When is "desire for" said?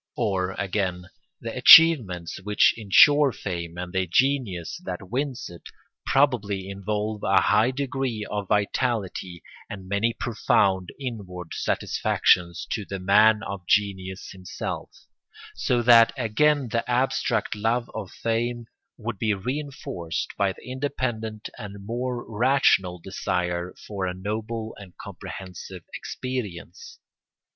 22.97-24.07